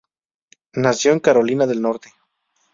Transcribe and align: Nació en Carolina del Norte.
Nació 0.73 1.11
en 1.11 1.19
Carolina 1.19 1.67
del 1.67 1.79
Norte. 1.83 2.11